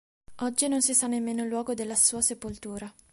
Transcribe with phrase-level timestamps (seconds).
[0.37, 2.91] Oggi non si sa nemmeno il luogo della sua sepoltura.